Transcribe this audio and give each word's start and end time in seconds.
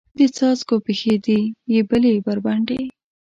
د 0.17 0.19
څاڅکو 0.35 0.75
پښې 0.85 1.15
دي 1.25 1.39
یبلې 1.75 2.13
بربنډې 2.25 2.81